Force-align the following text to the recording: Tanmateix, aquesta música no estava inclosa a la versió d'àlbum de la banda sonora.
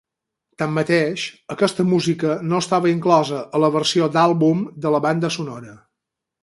Tanmateix, 0.61 1.25
aquesta 1.55 1.85
música 1.91 2.33
no 2.53 2.63
estava 2.65 2.91
inclosa 2.95 3.45
a 3.59 3.63
la 3.65 3.73
versió 3.79 4.09
d'àlbum 4.17 4.69
de 4.87 4.97
la 4.97 5.05
banda 5.09 5.35
sonora. 5.39 5.81